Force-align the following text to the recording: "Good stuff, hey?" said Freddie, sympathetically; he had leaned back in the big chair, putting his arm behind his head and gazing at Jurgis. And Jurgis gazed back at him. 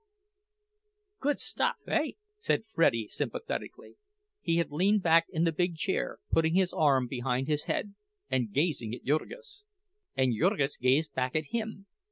"Good 1.19 1.39
stuff, 1.39 1.75
hey?" 1.85 2.15
said 2.39 2.65
Freddie, 2.65 3.07
sympathetically; 3.07 3.97
he 4.41 4.57
had 4.57 4.71
leaned 4.71 5.03
back 5.03 5.27
in 5.29 5.43
the 5.43 5.51
big 5.51 5.75
chair, 5.75 6.17
putting 6.31 6.55
his 6.55 6.73
arm 6.73 7.05
behind 7.05 7.47
his 7.47 7.65
head 7.65 7.93
and 8.27 8.51
gazing 8.51 8.95
at 8.95 9.03
Jurgis. 9.05 9.65
And 10.17 10.33
Jurgis 10.35 10.77
gazed 10.77 11.13
back 11.13 11.35
at 11.35 11.51
him. 11.53 11.85